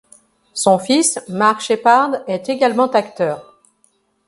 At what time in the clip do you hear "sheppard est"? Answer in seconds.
1.61-2.49